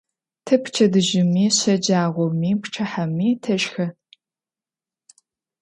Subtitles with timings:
[0.45, 3.85] Тэ пчэдыжьыми, щэджагъоми, пчыхьэми тэшхэ.